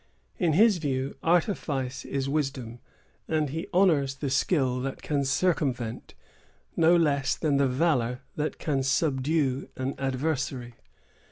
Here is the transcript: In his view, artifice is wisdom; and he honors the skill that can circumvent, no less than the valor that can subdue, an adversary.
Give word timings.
In 0.39 0.53
his 0.53 0.77
view, 0.79 1.15
artifice 1.21 2.05
is 2.05 2.27
wisdom; 2.27 2.79
and 3.27 3.51
he 3.51 3.67
honors 3.71 4.15
the 4.15 4.31
skill 4.31 4.79
that 4.79 5.03
can 5.03 5.23
circumvent, 5.23 6.15
no 6.75 6.95
less 6.95 7.35
than 7.35 7.57
the 7.57 7.67
valor 7.67 8.21
that 8.35 8.57
can 8.57 8.81
subdue, 8.81 9.69
an 9.75 9.93
adversary. 9.99 10.73